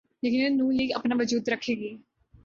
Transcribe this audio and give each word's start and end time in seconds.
یقینا 0.23 0.49
نون 0.57 0.71
لیگ 0.75 0.89
اپنا 0.95 1.15
وجود 1.19 1.49
رکھے 1.49 1.73
گی۔ 1.75 1.91